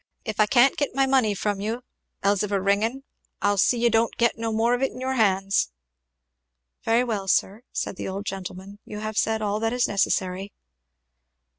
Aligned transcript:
If 0.25 0.39
I 0.39 0.47
can't 0.47 0.77
get 0.77 0.95
my 0.95 1.05
money 1.05 1.35
from 1.35 1.59
you, 1.61 1.83
Elzevir 2.23 2.59
Ringgan, 2.59 3.03
I'll 3.39 3.59
see 3.59 3.77
you 3.77 3.91
don't 3.91 4.17
get 4.17 4.35
no 4.35 4.51
more 4.51 4.73
of 4.73 4.81
it 4.81 4.91
in 4.91 4.99
your 4.99 5.13
hands." 5.13 5.69
"Very 6.81 7.03
well, 7.03 7.27
sir," 7.27 7.61
said 7.71 7.97
the 7.97 8.07
old 8.07 8.25
gentleman; 8.25 8.79
"You 8.83 8.97
have 9.01 9.15
said 9.15 9.43
all 9.43 9.59
that 9.59 9.73
is 9.73 9.87
necessary." 9.87 10.53